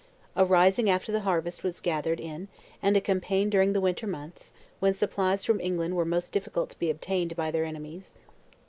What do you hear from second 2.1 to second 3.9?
in, and a campaign during the